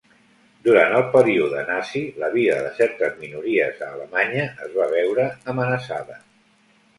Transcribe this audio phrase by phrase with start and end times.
[0.67, 6.19] Durant el període nazi, la vida de certes minories a Alemanya es va veure amenaçada.